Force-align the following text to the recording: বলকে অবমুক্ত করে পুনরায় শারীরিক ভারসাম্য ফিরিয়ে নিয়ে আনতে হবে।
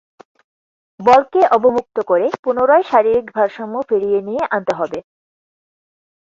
বলকে 0.99 1.41
অবমুক্ত 1.55 1.97
করে 2.09 2.27
পুনরায় 2.43 2.85
শারীরিক 2.91 3.25
ভারসাম্য 3.37 3.75
ফিরিয়ে 3.89 4.19
নিয়ে 4.27 4.43
আনতে 4.55 4.73
হবে। 4.79 4.99